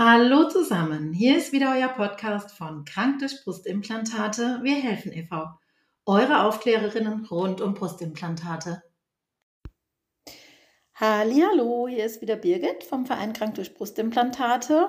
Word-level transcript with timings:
Hallo 0.00 0.48
zusammen, 0.48 1.12
hier 1.12 1.36
ist 1.36 1.50
wieder 1.50 1.74
euer 1.76 1.88
Podcast 1.88 2.52
von 2.52 2.84
Krank 2.84 3.18
durch 3.18 3.42
Brustimplantate. 3.42 4.60
Wir 4.62 4.76
helfen 4.76 5.12
e.V. 5.12 5.46
Eure 6.06 6.44
Aufklärerinnen 6.44 7.26
rund 7.26 7.60
um 7.60 7.74
Brustimplantate. 7.74 8.80
Hallo, 10.94 11.88
hier 11.88 12.04
ist 12.06 12.20
wieder 12.20 12.36
Birgit 12.36 12.84
vom 12.84 13.06
Verein 13.06 13.32
Krank 13.32 13.56
durch 13.56 13.74
Brustimplantate. 13.74 14.88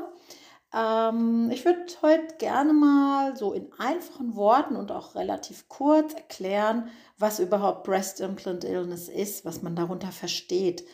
Ähm, 0.71 1.49
ich 1.51 1.65
würde 1.65 1.87
heute 2.03 2.35
gerne 2.37 2.73
mal 2.73 3.35
so 3.35 3.51
in 3.53 3.73
einfachen 3.79 4.35
Worten 4.35 4.75
und 4.75 4.91
auch 4.91 5.15
relativ 5.15 5.67
kurz 5.69 6.13
erklären, 6.13 6.91
was 7.17 7.39
überhaupt 7.39 7.83
Breast 7.83 8.21
Implant 8.21 8.63
Illness 8.63 9.09
ist, 9.09 9.43
was 9.43 9.63
man 9.63 9.75
darunter 9.75 10.11
versteht. 10.11 10.85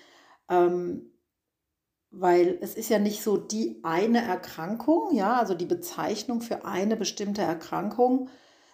Ähm, 0.48 1.12
weil 2.18 2.58
es 2.62 2.76
ist 2.76 2.90
ja 2.90 3.00
nicht 3.00 3.22
so 3.22 3.38
die 3.38 3.80
eine 3.84 4.24
Erkrankung, 4.24 5.14
ja, 5.14 5.38
also 5.38 5.54
die 5.54 5.66
Bezeichnung 5.66 6.42
für 6.42 6.66
eine 6.66 6.96
bestimmte 6.96 7.42
Erkrankung, 7.42 8.30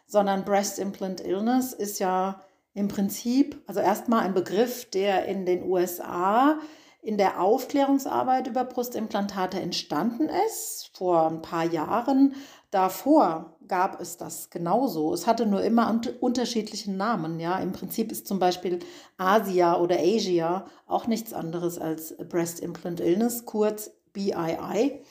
sondern 0.05 0.45
Breast 0.45 0.77
Implant 0.77 1.21
Illness 1.21 1.73
ist 1.73 1.99
ja 1.99 2.41
im 2.73 2.87
Prinzip, 2.87 3.61
also 3.67 3.79
erstmal 3.79 4.23
ein 4.23 4.33
Begriff, 4.33 4.89
der 4.89 5.25
in 5.25 5.45
den 5.45 5.63
USA 5.63 6.59
in 7.01 7.17
der 7.17 7.41
Aufklärungsarbeit 7.41 8.45
über 8.45 8.63
Brustimplantate 8.63 9.59
entstanden 9.59 10.29
ist, 10.47 10.91
vor 10.93 11.27
ein 11.27 11.41
paar 11.41 11.65
Jahren. 11.65 12.35
Davor 12.71 13.57
gab 13.67 13.99
es 13.99 14.15
das 14.15 14.49
genauso. 14.49 15.13
Es 15.13 15.27
hatte 15.27 15.45
nur 15.45 15.61
immer 15.61 16.01
unterschiedliche 16.21 16.91
Namen. 16.91 17.39
Ja, 17.39 17.59
im 17.59 17.73
Prinzip 17.73 18.11
ist 18.11 18.27
zum 18.27 18.39
Beispiel 18.39 18.79
Asia 19.17 19.77
oder 19.77 19.97
Asia 19.99 20.65
auch 20.87 21.05
nichts 21.05 21.33
anderes 21.33 21.77
als 21.77 22.15
Breast 22.29 22.61
Implant 22.61 23.01
Illness, 23.01 23.45
kurz 23.45 23.91
BII. 24.13 25.01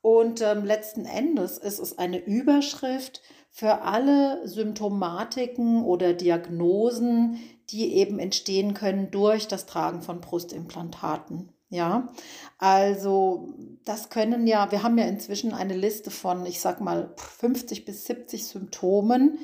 Und 0.00 0.40
ähm, 0.42 0.64
letzten 0.64 1.06
Endes 1.06 1.58
ist 1.58 1.78
es 1.78 1.98
eine 1.98 2.18
Überschrift 2.18 3.22
für 3.50 3.82
alle 3.82 4.46
Symptomatiken 4.46 5.84
oder 5.84 6.14
Diagnosen, 6.14 7.38
die 7.70 7.94
eben 7.94 8.18
entstehen 8.18 8.74
können 8.74 9.10
durch 9.10 9.46
das 9.48 9.66
Tragen 9.66 10.02
von 10.02 10.20
Brustimplantaten. 10.20 11.52
Ja, 11.70 12.08
also 12.56 13.52
das 13.84 14.08
können 14.08 14.46
ja, 14.46 14.70
wir 14.72 14.82
haben 14.82 14.96
ja 14.96 15.04
inzwischen 15.04 15.52
eine 15.52 15.76
Liste 15.76 16.10
von, 16.10 16.46
ich 16.46 16.60
sag 16.60 16.80
mal, 16.80 17.14
50 17.16 17.84
bis 17.84 18.06
70 18.06 18.46
Symptomen, 18.46 19.38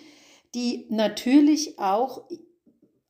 die 0.54 0.86
natürlich 0.88 1.78
auch 1.78 2.22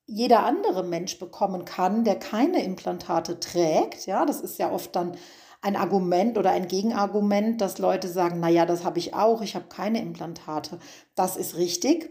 jeder 0.07 0.45
andere 0.45 0.83
Mensch 0.83 1.19
bekommen 1.19 1.65
kann, 1.65 2.05
der 2.05 2.19
keine 2.19 2.65
Implantate 2.65 3.39
trägt. 3.39 4.07
Ja, 4.07 4.27
das 4.27 4.41
ist 4.41 4.59
ja 4.59 4.73
oft 4.73 4.95
dann 4.97 5.17
ein 5.63 5.77
Argument 5.77 6.37
oder 6.37 6.51
ein 6.51 6.69
Gegenargument, 6.69 7.61
dass 7.61 7.79
Leute 7.79 8.09
sagen, 8.09 8.41
naja, 8.41 8.67
das 8.67 8.85
habe 8.85 8.99
ich 8.99 9.15
auch, 9.15 9.41
ich 9.41 9.55
habe 9.55 9.67
keine 9.69 10.03
Implantate. 10.03 10.79
Das 11.15 11.37
ist 11.37 11.57
richtig, 11.57 12.11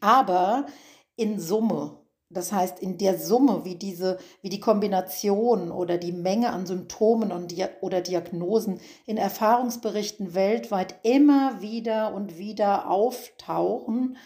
aber 0.00 0.66
in 1.14 1.38
Summe 1.38 2.01
das 2.32 2.52
heißt, 2.52 2.80
in 2.80 2.98
der 2.98 3.18
Summe, 3.18 3.64
wie 3.64 3.76
diese, 3.76 4.18
wie 4.40 4.48
die 4.48 4.60
Kombination 4.60 5.70
oder 5.70 5.98
die 5.98 6.12
Menge 6.12 6.52
an 6.52 6.66
Symptomen 6.66 7.32
und 7.32 7.54
oder 7.80 8.00
Diagnosen 8.00 8.80
in 9.06 9.16
Erfahrungsberichten 9.16 10.34
weltweit 10.34 10.96
immer 11.02 11.60
wieder 11.60 12.14
und 12.14 12.38
wieder 12.38 12.90
auftauchen, 12.90 14.16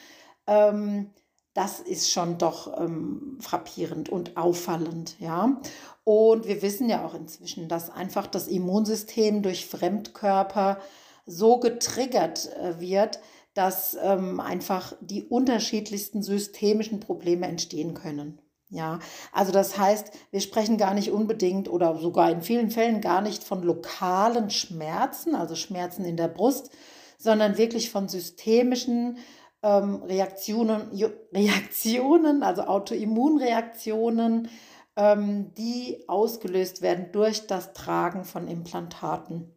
ähm, 0.46 1.10
das 1.54 1.80
ist 1.80 2.12
schon 2.12 2.36
doch 2.36 2.78
ähm, 2.78 3.38
frappierend 3.40 4.10
und 4.10 4.36
auffallend, 4.36 5.18
ja. 5.20 5.58
Und 6.04 6.46
wir 6.46 6.60
wissen 6.60 6.88
ja 6.88 7.04
auch 7.04 7.14
inzwischen, 7.14 7.66
dass 7.68 7.88
einfach 7.88 8.26
das 8.26 8.46
Immunsystem 8.46 9.42
durch 9.42 9.66
Fremdkörper 9.66 10.78
so 11.24 11.58
getriggert 11.58 12.54
äh, 12.56 12.78
wird, 12.78 13.20
dass 13.56 13.96
ähm, 14.02 14.38
einfach 14.38 14.92
die 15.00 15.24
unterschiedlichsten 15.24 16.22
systemischen 16.22 17.00
Probleme 17.00 17.46
entstehen 17.46 17.94
können. 17.94 18.38
Ja, 18.68 18.98
also 19.32 19.50
das 19.50 19.78
heißt, 19.78 20.10
wir 20.30 20.40
sprechen 20.40 20.76
gar 20.76 20.92
nicht 20.92 21.10
unbedingt 21.10 21.68
oder 21.68 21.96
sogar 21.98 22.30
in 22.30 22.42
vielen 22.42 22.70
Fällen 22.70 23.00
gar 23.00 23.22
nicht 23.22 23.44
von 23.44 23.62
lokalen 23.62 24.50
Schmerzen, 24.50 25.34
also 25.34 25.54
Schmerzen 25.54 26.04
in 26.04 26.16
der 26.16 26.28
Brust, 26.28 26.70
sondern 27.16 27.56
wirklich 27.56 27.90
von 27.90 28.08
systemischen 28.08 29.18
ähm, 29.62 30.02
Reaktionen, 30.02 30.90
Reaktionen, 31.32 32.42
also 32.42 32.62
Autoimmunreaktionen, 32.62 34.48
ähm, 34.96 35.54
die 35.54 36.04
ausgelöst 36.08 36.82
werden 36.82 37.06
durch 37.12 37.46
das 37.46 37.72
Tragen 37.72 38.24
von 38.24 38.48
Implantaten. 38.48 39.55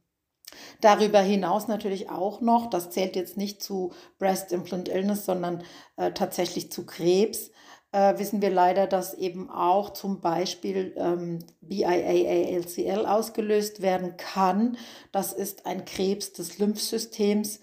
Darüber 0.81 1.19
hinaus 1.19 1.67
natürlich 1.67 2.09
auch 2.09 2.41
noch, 2.41 2.69
das 2.69 2.89
zählt 2.89 3.15
jetzt 3.15 3.37
nicht 3.37 3.61
zu 3.61 3.91
Breast 4.17 4.51
Implant 4.51 4.89
Illness, 4.89 5.25
sondern 5.25 5.63
äh, 5.97 6.11
tatsächlich 6.11 6.71
zu 6.71 6.85
Krebs, 6.85 7.51
äh, 7.91 8.17
wissen 8.19 8.41
wir 8.41 8.51
leider, 8.51 8.87
dass 8.87 9.13
eben 9.13 9.49
auch 9.49 9.91
zum 9.91 10.21
Beispiel 10.21 10.93
ähm, 10.97 11.39
BIAALCL 11.61 13.05
ausgelöst 13.05 13.81
werden 13.81 14.15
kann. 14.17 14.77
Das 15.11 15.33
ist 15.33 15.65
ein 15.65 15.85
Krebs 15.85 16.33
des 16.33 16.59
Lymphsystems 16.59 17.59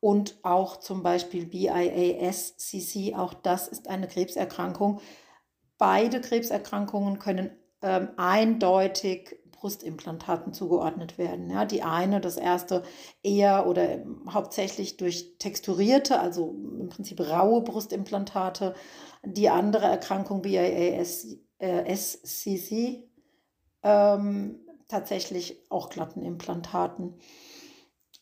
und 0.00 0.36
auch 0.42 0.78
zum 0.78 1.02
Beispiel 1.02 1.46
BIASCC, 1.46 3.14
auch 3.16 3.34
das 3.34 3.68
ist 3.68 3.88
eine 3.88 4.08
Krebserkrankung. 4.08 5.00
Beide 5.78 6.20
Krebserkrankungen 6.20 7.18
können 7.18 7.50
ähm, 7.82 8.08
eindeutig 8.16 9.39
Brustimplantaten 9.60 10.52
zugeordnet 10.52 11.18
werden. 11.18 11.50
Ja, 11.50 11.66
die 11.66 11.82
eine, 11.82 12.20
das 12.20 12.36
erste 12.36 12.82
eher 13.22 13.66
oder 13.66 13.98
hauptsächlich 14.28 14.96
durch 14.96 15.36
texturierte, 15.38 16.18
also 16.18 16.56
im 16.80 16.88
Prinzip 16.88 17.20
raue 17.20 17.62
Brustimplantate. 17.62 18.74
Die 19.22 19.50
andere 19.50 19.84
Erkrankung 19.84 20.40
BIASCC 20.40 21.38
äh, 21.58 23.04
ähm, 23.82 24.60
tatsächlich 24.88 25.58
auch 25.68 25.90
glatten 25.90 26.22
Implantaten. 26.22 27.18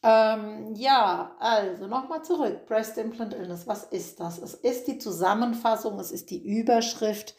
Ähm, 0.02 0.74
ja, 0.74 1.36
also 1.38 1.86
nochmal 1.86 2.22
zurück. 2.22 2.66
Breast 2.66 2.98
Implant 2.98 3.34
Illness, 3.34 3.66
was 3.66 3.84
ist 3.84 4.20
das? 4.20 4.38
Es 4.38 4.54
ist 4.54 4.88
die 4.88 4.98
Zusammenfassung, 4.98 5.98
es 5.98 6.10
ist 6.10 6.30
die 6.30 6.44
Überschrift 6.44 7.34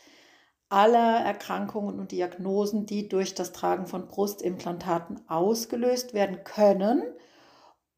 aller 0.70 1.20
Erkrankungen 1.20 2.00
und 2.00 2.12
Diagnosen, 2.12 2.86
die 2.86 3.10
durch 3.10 3.34
das 3.34 3.52
Tragen 3.52 3.88
von 3.88 4.08
Brustimplantaten 4.08 5.22
ausgelöst 5.28 6.14
werden 6.14 6.44
können. 6.44 7.04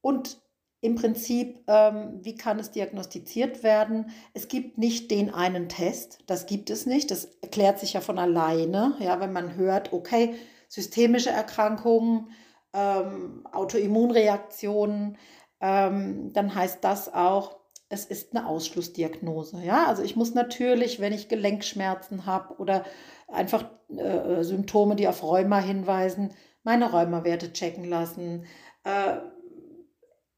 Und 0.02 0.42
im 0.80 0.96
Prinzip, 0.96 1.64
ähm, 1.68 2.20
wie 2.24 2.36
kann 2.36 2.58
es 2.58 2.72
diagnostiziert 2.72 3.62
werden? 3.62 4.10
Es 4.34 4.48
gibt 4.48 4.80
nicht 4.80 5.12
den 5.12 5.32
einen 5.32 5.70
Test, 5.70 6.20
das 6.26 6.48
gibt 6.48 6.72
es 6.72 6.88
nicht. 6.88 7.12
Das 7.12 7.26
erklärt 7.42 7.80
sich 7.80 7.94
ja 7.94 8.02
von 8.02 8.18
alleine, 8.18 8.96
ja, 9.00 9.20
wenn 9.20 9.32
man 9.32 9.56
hört, 9.56 9.94
okay, 9.94 10.36
systemische 10.68 11.30
Erkrankungen, 11.30 12.32
ähm, 12.74 13.46
Autoimmunreaktionen, 13.52 15.18
ähm, 15.60 16.34
dann 16.34 16.56
heißt 16.56 16.84
das 16.84 17.14
auch, 17.14 17.61
es 17.92 18.06
ist 18.06 18.34
eine 18.34 18.48
Ausschlussdiagnose. 18.48 19.62
Ja, 19.64 19.86
also 19.88 20.02
ich 20.02 20.16
muss 20.16 20.34
natürlich, 20.34 21.02
wenn 21.02 21.12
ich 21.14 21.28
Gelenkschmerzen 21.28 22.26
habe 22.26 22.56
oder 22.58 22.86
einfach 23.28 23.70
äh, 23.90 24.40
äh, 24.40 24.44
Symptome, 24.44 24.96
die 24.96 25.08
auf 25.08 25.24
Rheuma 25.24 25.60
hinweisen, 25.60 26.34
meine 26.64 26.92
Rheumawerte 26.92 27.52
checken 27.52 27.84
lassen. 27.84 28.46
Äh, 28.86 29.18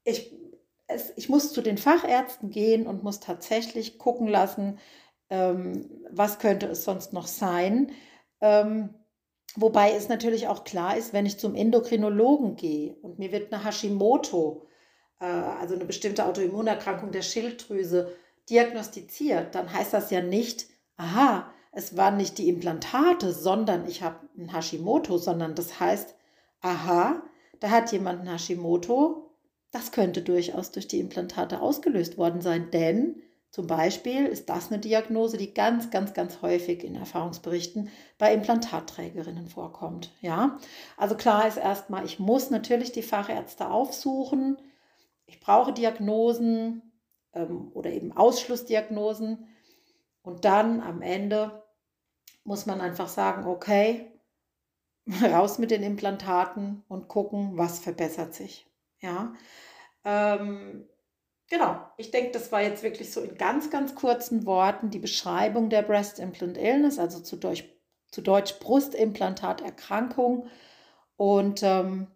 ich, 0.02 0.34
es, 0.88 1.12
ich 1.16 1.28
muss 1.28 1.52
zu 1.52 1.62
den 1.62 1.78
Fachärzten 1.78 2.50
gehen 2.50 2.86
und 2.88 3.04
muss 3.04 3.20
tatsächlich 3.20 3.98
gucken 3.98 4.26
lassen, 4.26 4.80
ähm, 5.30 5.88
was 6.10 6.40
könnte 6.40 6.66
es 6.66 6.84
sonst 6.84 7.12
noch 7.12 7.28
sein. 7.28 7.92
Ähm, 8.40 8.94
wobei 9.54 9.92
es 9.92 10.08
natürlich 10.08 10.48
auch 10.48 10.64
klar 10.64 10.96
ist, 10.96 11.12
wenn 11.12 11.24
ich 11.24 11.38
zum 11.38 11.54
Endokrinologen 11.54 12.56
gehe 12.56 12.94
und 12.94 13.20
mir 13.20 13.30
wird 13.30 13.52
eine 13.52 13.64
Hashimoto 13.64 14.66
also 15.18 15.74
eine 15.74 15.84
bestimmte 15.84 16.24
Autoimmunerkrankung 16.24 17.12
der 17.12 17.22
Schilddrüse 17.22 18.14
diagnostiziert, 18.50 19.54
dann 19.54 19.72
heißt 19.72 19.92
das 19.92 20.10
ja 20.10 20.20
nicht, 20.20 20.66
aha, 20.96 21.50
es 21.72 21.96
waren 21.96 22.16
nicht 22.16 22.38
die 22.38 22.48
Implantate, 22.48 23.32
sondern 23.32 23.88
ich 23.88 24.02
habe 24.02 24.28
ein 24.38 24.54
Hashimoto, 24.54 25.18
sondern 25.18 25.54
das 25.54 25.80
heißt, 25.80 26.14
aha, 26.60 27.22
da 27.60 27.70
hat 27.70 27.92
jemand 27.92 28.20
ein 28.20 28.30
Hashimoto, 28.30 29.30
das 29.70 29.90
könnte 29.90 30.22
durchaus 30.22 30.70
durch 30.70 30.86
die 30.86 31.00
Implantate 31.00 31.60
ausgelöst 31.60 32.16
worden 32.16 32.40
sein, 32.40 32.70
denn 32.70 33.22
zum 33.50 33.66
Beispiel 33.68 34.26
ist 34.26 34.48
das 34.48 34.70
eine 34.70 34.80
Diagnose, 34.80 35.36
die 35.36 35.54
ganz, 35.54 35.90
ganz, 35.90 36.12
ganz 36.12 36.42
häufig 36.42 36.82
in 36.82 36.96
Erfahrungsberichten 36.96 37.88
bei 38.18 38.34
Implantatträgerinnen 38.34 39.46
vorkommt. 39.46 40.12
Ja, 40.20 40.58
also 40.96 41.14
klar 41.14 41.46
ist 41.46 41.56
erstmal, 41.56 42.04
ich 42.04 42.18
muss 42.18 42.50
natürlich 42.50 42.90
die 42.90 43.02
Fachärzte 43.02 43.68
aufsuchen, 43.68 44.58
ich 45.34 45.40
brauche 45.40 45.72
Diagnosen 45.72 46.92
ähm, 47.32 47.72
oder 47.74 47.90
eben 47.90 48.16
Ausschlussdiagnosen. 48.16 49.48
Und 50.22 50.44
dann 50.44 50.80
am 50.80 51.02
Ende 51.02 51.64
muss 52.44 52.66
man 52.66 52.80
einfach 52.80 53.08
sagen, 53.08 53.46
okay, 53.46 54.12
raus 55.22 55.58
mit 55.58 55.72
den 55.72 55.82
Implantaten 55.82 56.84
und 56.88 57.08
gucken, 57.08 57.58
was 57.58 57.80
verbessert 57.80 58.32
sich. 58.32 58.66
Ja, 59.00 59.34
ähm, 60.04 60.88
genau. 61.50 61.80
Ich 61.96 62.12
denke, 62.12 62.30
das 62.30 62.52
war 62.52 62.62
jetzt 62.62 62.84
wirklich 62.84 63.12
so 63.12 63.20
in 63.20 63.36
ganz, 63.36 63.70
ganz 63.70 63.96
kurzen 63.96 64.46
Worten 64.46 64.90
die 64.90 65.00
Beschreibung 65.00 65.68
der 65.68 65.82
Breast 65.82 66.20
Implant 66.20 66.56
Illness, 66.56 67.00
also 67.00 67.20
zu 67.20 67.36
Deutsch, 67.36 67.64
zu 68.12 68.22
Deutsch 68.22 68.60
Brustimplantaterkrankung. 68.60 70.46
Und 71.16 71.62
ähm, 71.64 72.06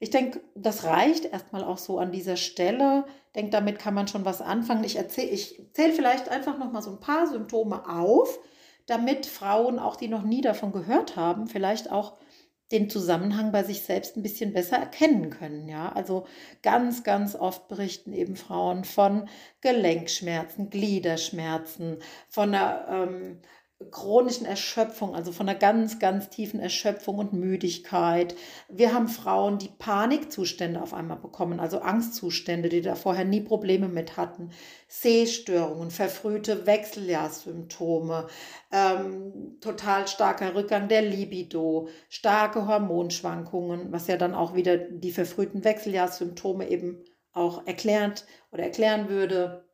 ich 0.00 0.08
denke, 0.08 0.40
das 0.54 0.84
reicht 0.84 1.26
erstmal 1.26 1.62
auch 1.62 1.76
so 1.76 1.98
an 1.98 2.10
dieser 2.10 2.36
Stelle. 2.36 3.04
Ich 3.26 3.32
denke, 3.34 3.50
damit 3.50 3.78
kann 3.78 3.92
man 3.92 4.08
schon 4.08 4.24
was 4.24 4.40
anfangen. 4.40 4.82
Ich 4.82 4.96
erzähle 4.96 5.28
ich 5.28 5.62
zähle 5.74 5.92
vielleicht 5.92 6.30
einfach 6.30 6.58
noch 6.58 6.72
mal 6.72 6.82
so 6.82 6.90
ein 6.90 7.00
paar 7.00 7.26
Symptome 7.26 7.86
auf, 7.86 8.38
damit 8.86 9.26
Frauen, 9.26 9.78
auch 9.78 9.96
die 9.96 10.08
noch 10.08 10.22
nie 10.22 10.40
davon 10.40 10.72
gehört 10.72 11.16
haben, 11.16 11.46
vielleicht 11.46 11.92
auch 11.92 12.14
den 12.72 12.88
Zusammenhang 12.88 13.52
bei 13.52 13.62
sich 13.62 13.82
selbst 13.82 14.16
ein 14.16 14.22
bisschen 14.22 14.52
besser 14.54 14.78
erkennen 14.78 15.28
können. 15.28 15.68
Ja, 15.68 15.92
also 15.92 16.26
ganz, 16.62 17.02
ganz 17.04 17.34
oft 17.34 17.68
berichten 17.68 18.14
eben 18.14 18.36
Frauen 18.36 18.84
von 18.84 19.28
Gelenkschmerzen, 19.60 20.70
Gliederschmerzen, 20.70 21.98
von 22.28 22.54
einer 22.54 22.86
ähm, 22.88 23.40
chronischen 23.90 24.44
Erschöpfung, 24.44 25.14
also 25.14 25.32
von 25.32 25.48
einer 25.48 25.58
ganz, 25.58 25.98
ganz 25.98 26.28
tiefen 26.28 26.60
Erschöpfung 26.60 27.16
und 27.16 27.32
Müdigkeit. 27.32 28.36
Wir 28.68 28.92
haben 28.92 29.08
Frauen, 29.08 29.58
die 29.58 29.70
Panikzustände 29.70 30.82
auf 30.82 30.92
einmal 30.92 31.16
bekommen, 31.16 31.60
also 31.60 31.80
Angstzustände, 31.80 32.68
die 32.68 32.82
da 32.82 32.94
vorher 32.94 33.24
nie 33.24 33.40
Probleme 33.40 33.88
mit 33.88 34.18
hatten, 34.18 34.50
Sehstörungen, 34.86 35.90
verfrühte 35.90 36.66
Wechseljahrssymptome, 36.66 38.26
ähm, 38.70 39.56
total 39.62 40.06
starker 40.06 40.54
Rückgang 40.54 40.88
der 40.88 41.02
Libido, 41.02 41.88
starke 42.10 42.66
Hormonschwankungen, 42.66 43.92
was 43.92 44.08
ja 44.08 44.18
dann 44.18 44.34
auch 44.34 44.54
wieder 44.54 44.76
die 44.76 45.12
verfrühten 45.12 45.64
Wechseljahrssymptome 45.64 46.68
eben 46.68 47.02
auch 47.32 47.66
erklärt 47.66 48.26
oder 48.52 48.64
erklären 48.64 49.08
würde 49.08 49.69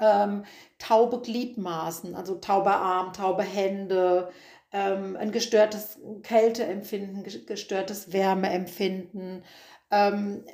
ähm, 0.00 0.44
taube 0.78 1.20
Gliedmaßen, 1.20 2.14
also 2.14 2.36
tauber 2.36 2.76
Arm, 2.76 3.12
taube 3.12 3.42
Hände, 3.42 4.30
ähm, 4.72 5.16
ein 5.16 5.32
gestörtes 5.32 5.98
Kälteempfinden, 6.22 7.24
gestörtes 7.46 8.12
Wärmeempfinden, 8.12 9.42
ähm, 9.90 10.44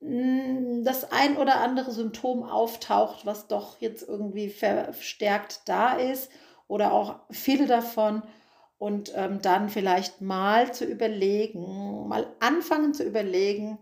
hm, 0.00 0.84
das 0.84 1.10
ein 1.10 1.36
oder 1.36 1.60
andere 1.60 1.92
Symptom 1.92 2.42
auftaucht, 2.42 3.26
was 3.26 3.48
doch 3.48 3.80
jetzt 3.80 4.08
irgendwie 4.08 4.50
verstärkt 4.50 5.62
da 5.66 5.94
ist 5.94 6.30
oder 6.68 6.92
auch 6.92 7.20
viele 7.30 7.66
davon 7.66 8.22
und 8.78 9.12
ähm, 9.14 9.40
dann 9.40 9.68
vielleicht 9.68 10.20
mal 10.20 10.72
zu 10.72 10.84
überlegen, 10.84 12.08
mal 12.08 12.26
anfangen 12.40 12.94
zu 12.94 13.04
überlegen, 13.04 13.78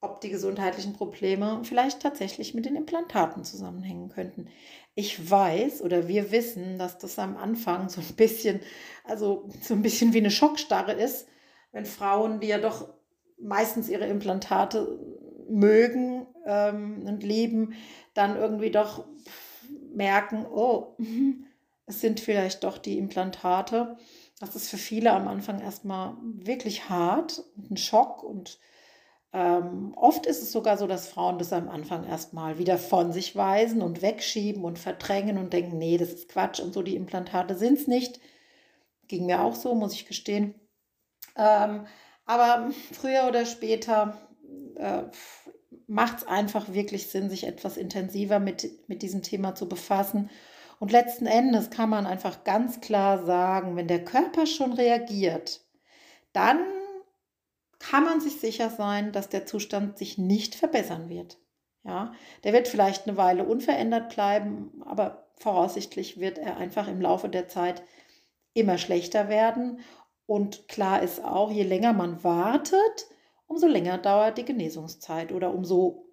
ob 0.00 0.20
die 0.20 0.30
gesundheitlichen 0.30 0.92
Probleme 0.92 1.60
vielleicht 1.64 2.00
tatsächlich 2.00 2.54
mit 2.54 2.66
den 2.66 2.76
Implantaten 2.76 3.44
zusammenhängen 3.44 4.10
könnten. 4.10 4.48
Ich 4.94 5.30
weiß 5.30 5.82
oder 5.82 6.08
wir 6.08 6.30
wissen, 6.30 6.78
dass 6.78 6.98
das 6.98 7.18
am 7.18 7.36
Anfang 7.36 7.88
so 7.88 8.00
ein 8.00 8.14
bisschen, 8.16 8.60
also 9.04 9.48
so 9.62 9.74
ein 9.74 9.82
bisschen 9.82 10.12
wie 10.12 10.18
eine 10.18 10.30
Schockstarre 10.30 10.92
ist, 10.92 11.26
wenn 11.72 11.86
Frauen, 11.86 12.40
die 12.40 12.48
ja 12.48 12.58
doch 12.58 12.88
meistens 13.38 13.88
ihre 13.88 14.06
Implantate 14.06 14.98
mögen 15.48 16.26
ähm, 16.46 17.02
und 17.06 17.22
lieben, 17.22 17.74
dann 18.14 18.36
irgendwie 18.36 18.70
doch 18.70 19.04
merken, 19.94 20.46
oh, 20.46 20.96
es 21.86 22.00
sind 22.00 22.20
vielleicht 22.20 22.64
doch 22.64 22.78
die 22.78 22.98
Implantate. 22.98 23.96
Das 24.40 24.56
ist 24.56 24.68
für 24.68 24.78
viele 24.78 25.12
am 25.12 25.28
Anfang 25.28 25.60
erstmal 25.60 26.16
wirklich 26.22 26.88
hart 26.88 27.42
und 27.56 27.72
ein 27.72 27.76
Schock. 27.76 28.22
Und 28.22 28.58
ähm, 29.32 29.92
oft 29.96 30.26
ist 30.26 30.42
es 30.42 30.52
sogar 30.52 30.78
so, 30.78 30.86
dass 30.86 31.08
Frauen 31.08 31.38
das 31.38 31.52
am 31.52 31.68
Anfang 31.68 32.04
erstmal 32.04 32.58
wieder 32.58 32.78
von 32.78 33.12
sich 33.12 33.36
weisen 33.36 33.82
und 33.82 34.02
wegschieben 34.02 34.64
und 34.64 34.78
verdrängen 34.78 35.38
und 35.38 35.52
denken, 35.52 35.78
nee, 35.78 35.98
das 35.98 36.10
ist 36.10 36.28
Quatsch 36.28 36.60
und 36.60 36.72
so, 36.72 36.82
die 36.82 36.96
Implantate 36.96 37.54
sind 37.54 37.78
es 37.78 37.86
nicht. 37.86 38.20
Ging 39.08 39.26
mir 39.26 39.42
auch 39.42 39.54
so, 39.54 39.74
muss 39.74 39.92
ich 39.92 40.06
gestehen. 40.06 40.54
Ähm, 41.36 41.86
aber 42.24 42.70
früher 42.92 43.26
oder 43.28 43.44
später 43.44 44.18
äh, 44.76 45.02
macht 45.86 46.18
es 46.18 46.26
einfach 46.26 46.72
wirklich 46.72 47.08
Sinn, 47.08 47.28
sich 47.28 47.46
etwas 47.46 47.76
intensiver 47.76 48.40
mit, 48.40 48.88
mit 48.88 49.02
diesem 49.02 49.22
Thema 49.22 49.54
zu 49.54 49.68
befassen 49.68 50.30
und 50.84 50.92
letzten 50.92 51.24
Endes 51.24 51.70
kann 51.70 51.88
man 51.88 52.04
einfach 52.04 52.44
ganz 52.44 52.82
klar 52.82 53.24
sagen, 53.24 53.74
wenn 53.74 53.88
der 53.88 54.04
Körper 54.04 54.44
schon 54.44 54.74
reagiert, 54.74 55.62
dann 56.34 56.60
kann 57.78 58.04
man 58.04 58.20
sich 58.20 58.38
sicher 58.38 58.68
sein, 58.68 59.10
dass 59.10 59.30
der 59.30 59.46
Zustand 59.46 59.96
sich 59.96 60.18
nicht 60.18 60.54
verbessern 60.54 61.08
wird. 61.08 61.38
Ja, 61.84 62.12
der 62.42 62.52
wird 62.52 62.68
vielleicht 62.68 63.08
eine 63.08 63.16
Weile 63.16 63.44
unverändert 63.44 64.14
bleiben, 64.14 64.82
aber 64.84 65.26
voraussichtlich 65.36 66.20
wird 66.20 66.36
er 66.36 66.58
einfach 66.58 66.86
im 66.86 67.00
Laufe 67.00 67.30
der 67.30 67.48
Zeit 67.48 67.82
immer 68.52 68.76
schlechter 68.76 69.30
werden. 69.30 69.80
Und 70.26 70.68
klar 70.68 71.02
ist 71.02 71.24
auch, 71.24 71.50
je 71.50 71.62
länger 71.62 71.94
man 71.94 72.22
wartet, 72.22 73.06
umso 73.46 73.66
länger 73.68 73.96
dauert 73.96 74.36
die 74.36 74.44
Genesungszeit 74.44 75.32
oder 75.32 75.54
umso 75.54 76.04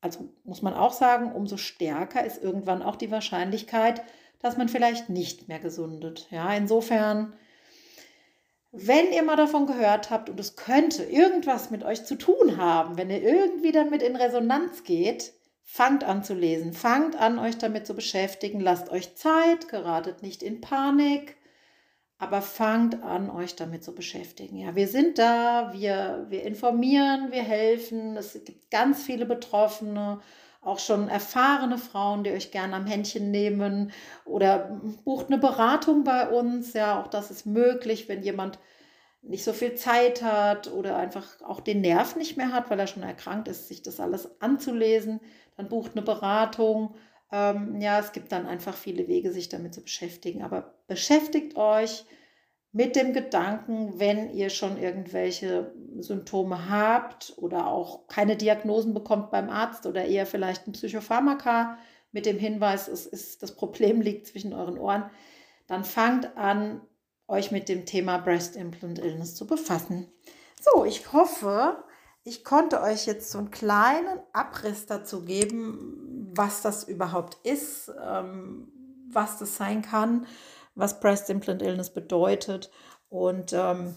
also 0.00 0.28
muss 0.44 0.62
man 0.62 0.74
auch 0.74 0.92
sagen, 0.92 1.32
umso 1.32 1.56
stärker 1.56 2.24
ist 2.24 2.42
irgendwann 2.42 2.82
auch 2.82 2.96
die 2.96 3.10
Wahrscheinlichkeit, 3.10 4.02
dass 4.40 4.56
man 4.56 4.68
vielleicht 4.68 5.08
nicht 5.08 5.48
mehr 5.48 5.58
gesundet. 5.58 6.26
Ja, 6.30 6.52
insofern, 6.54 7.34
wenn 8.72 9.12
ihr 9.12 9.22
mal 9.22 9.36
davon 9.36 9.66
gehört 9.66 10.10
habt 10.10 10.30
und 10.30 10.40
es 10.40 10.56
könnte 10.56 11.04
irgendwas 11.04 11.70
mit 11.70 11.84
euch 11.84 12.04
zu 12.04 12.16
tun 12.16 12.56
haben, 12.56 12.96
wenn 12.96 13.10
ihr 13.10 13.22
irgendwie 13.22 13.72
damit 13.72 14.02
in 14.02 14.16
Resonanz 14.16 14.84
geht, 14.84 15.32
fangt 15.62 16.02
an 16.02 16.24
zu 16.24 16.34
lesen, 16.34 16.72
fangt 16.72 17.14
an, 17.16 17.38
euch 17.38 17.58
damit 17.58 17.86
zu 17.86 17.94
beschäftigen, 17.94 18.60
lasst 18.60 18.90
euch 18.90 19.14
Zeit, 19.14 19.68
geratet 19.68 20.22
nicht 20.22 20.42
in 20.42 20.60
Panik, 20.60 21.36
aber 22.18 22.42
fangt 22.42 23.02
an, 23.02 23.30
euch 23.30 23.56
damit 23.56 23.84
zu 23.84 23.94
beschäftigen. 23.94 24.56
Ja, 24.56 24.74
wir 24.74 24.88
sind 24.88 25.18
da, 25.18 25.72
wir, 25.72 26.26
wir 26.28 26.42
informieren, 26.42 27.30
wir 27.30 27.42
helfen. 27.42 28.16
Es 28.16 28.32
gibt 28.44 28.70
ganz 28.70 29.02
viele 29.02 29.26
Betroffene, 29.26 30.20
auch 30.60 30.78
schon 30.78 31.08
erfahrene 31.08 31.78
Frauen, 31.78 32.22
die 32.22 32.30
euch 32.30 32.50
gerne 32.50 32.76
am 32.76 32.86
Händchen 32.86 33.30
nehmen 33.30 33.92
oder 34.24 34.80
bucht 35.04 35.28
eine 35.28 35.38
Beratung 35.38 36.04
bei 36.04 36.28
uns. 36.28 36.74
Ja, 36.74 37.00
auch 37.00 37.06
das 37.06 37.30
ist 37.30 37.46
möglich, 37.46 38.08
wenn 38.08 38.22
jemand 38.22 38.58
nicht 39.22 39.44
so 39.44 39.52
viel 39.52 39.74
Zeit 39.74 40.22
hat 40.22 40.70
oder 40.72 40.96
einfach 40.96 41.26
auch 41.42 41.60
den 41.60 41.80
Nerv 41.80 42.16
nicht 42.16 42.36
mehr 42.36 42.52
hat, 42.52 42.70
weil 42.70 42.80
er 42.80 42.86
schon 42.86 43.02
erkrankt 43.02 43.48
ist, 43.48 43.68
sich 43.68 43.82
das 43.82 44.00
alles 44.00 44.40
anzulesen, 44.40 45.20
dann 45.56 45.68
bucht 45.68 45.92
eine 45.92 46.02
Beratung 46.02 46.94
ähm, 47.32 47.80
ja, 47.80 47.98
es 47.98 48.12
gibt 48.12 48.32
dann 48.32 48.46
einfach 48.46 48.74
viele 48.74 49.06
Wege, 49.08 49.32
sich 49.32 49.48
damit 49.48 49.74
zu 49.74 49.82
beschäftigen. 49.82 50.42
Aber 50.42 50.74
beschäftigt 50.86 51.56
euch 51.56 52.04
mit 52.72 52.94
dem 52.94 53.12
Gedanken, 53.12 53.98
wenn 53.98 54.30
ihr 54.30 54.48
schon 54.48 54.76
irgendwelche 54.78 55.72
Symptome 55.98 56.70
habt 56.70 57.34
oder 57.36 57.66
auch 57.66 58.06
keine 58.06 58.36
Diagnosen 58.36 58.94
bekommt 58.94 59.30
beim 59.30 59.50
Arzt 59.50 59.86
oder 59.86 60.04
eher 60.04 60.26
vielleicht 60.26 60.66
ein 60.66 60.72
Psychopharmaka 60.72 61.78
mit 62.12 62.26
dem 62.26 62.38
Hinweis, 62.38 62.88
es 62.88 63.06
ist, 63.06 63.42
das 63.42 63.56
Problem 63.56 64.00
liegt 64.00 64.26
zwischen 64.26 64.52
euren 64.52 64.78
Ohren, 64.78 65.10
dann 65.66 65.84
fangt 65.84 66.36
an, 66.36 66.80
euch 67.26 67.52
mit 67.52 67.68
dem 67.68 67.86
Thema 67.86 68.18
Breast 68.18 68.56
Implant 68.56 68.98
Illness 68.98 69.36
zu 69.36 69.46
befassen. 69.46 70.08
So, 70.60 70.84
ich 70.84 71.12
hoffe, 71.12 71.84
ich 72.24 72.44
konnte 72.44 72.82
euch 72.82 73.06
jetzt 73.06 73.30
so 73.30 73.38
einen 73.38 73.52
kleinen 73.52 74.18
Abriss 74.32 74.86
dazu 74.86 75.24
geben, 75.24 76.32
was 76.34 76.60
das 76.62 76.84
überhaupt 76.84 77.38
ist, 77.46 77.90
ähm, 78.04 78.72
was 79.12 79.38
das 79.38 79.56
sein 79.56 79.82
kann, 79.82 80.26
was 80.80 81.00
Breast 81.00 81.30
Implant 81.30 81.62
Illness 81.62 81.92
bedeutet. 81.92 82.70
Und 83.08 83.52
ähm, 83.52 83.94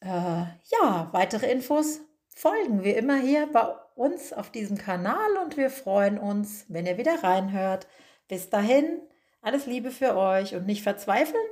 äh, 0.00 0.06
ja, 0.08 1.08
weitere 1.12 1.50
Infos 1.50 2.00
folgen 2.28 2.82
wir 2.82 2.96
immer 2.96 3.18
hier 3.18 3.46
bei 3.52 3.74
uns 3.94 4.32
auf 4.32 4.50
diesem 4.50 4.76
Kanal 4.76 5.36
und 5.42 5.56
wir 5.56 5.70
freuen 5.70 6.18
uns, 6.18 6.66
wenn 6.68 6.86
ihr 6.86 6.98
wieder 6.98 7.22
reinhört. 7.22 7.86
Bis 8.28 8.50
dahin, 8.50 9.00
alles 9.40 9.66
Liebe 9.66 9.90
für 9.90 10.16
euch 10.16 10.54
und 10.54 10.66
nicht 10.66 10.82
verzweifeln. 10.82 11.44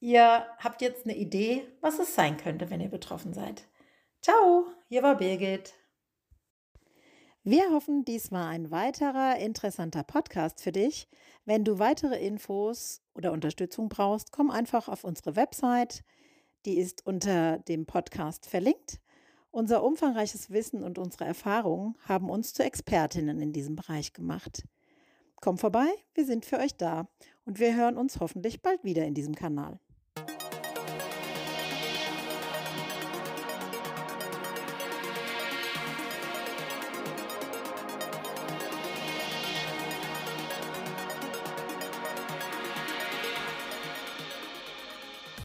Ihr 0.00 0.46
habt 0.58 0.82
jetzt 0.82 1.04
eine 1.04 1.16
Idee, 1.16 1.64
was 1.80 1.98
es 1.98 2.14
sein 2.14 2.36
könnte, 2.36 2.70
wenn 2.70 2.80
ihr 2.80 2.90
betroffen 2.90 3.32
seid. 3.32 3.64
Ciao, 4.20 4.66
hier 4.88 5.02
war 5.02 5.16
Birgit. 5.16 5.74
Wir 7.44 7.70
hoffen, 7.70 8.04
dies 8.04 8.30
war 8.30 8.48
ein 8.48 8.70
weiterer 8.70 9.36
interessanter 9.38 10.04
Podcast 10.04 10.62
für 10.62 10.70
dich. 10.70 11.08
Wenn 11.44 11.64
du 11.64 11.80
weitere 11.80 12.24
Infos 12.24 13.01
oder 13.14 13.32
Unterstützung 13.32 13.88
brauchst, 13.88 14.32
komm 14.32 14.50
einfach 14.50 14.88
auf 14.88 15.04
unsere 15.04 15.36
Website. 15.36 16.02
Die 16.64 16.78
ist 16.78 17.06
unter 17.06 17.58
dem 17.58 17.86
Podcast 17.86 18.46
verlinkt. 18.46 19.00
Unser 19.50 19.82
umfangreiches 19.82 20.50
Wissen 20.50 20.82
und 20.82 20.98
unsere 20.98 21.26
Erfahrungen 21.26 21.96
haben 22.08 22.30
uns 22.30 22.54
zu 22.54 22.62
Expertinnen 22.62 23.40
in 23.40 23.52
diesem 23.52 23.76
Bereich 23.76 24.12
gemacht. 24.12 24.64
Komm 25.40 25.58
vorbei, 25.58 25.88
wir 26.14 26.24
sind 26.24 26.44
für 26.44 26.58
euch 26.58 26.76
da 26.76 27.08
und 27.44 27.58
wir 27.58 27.74
hören 27.76 27.98
uns 27.98 28.20
hoffentlich 28.20 28.62
bald 28.62 28.82
wieder 28.84 29.04
in 29.04 29.14
diesem 29.14 29.34
Kanal. 29.34 29.78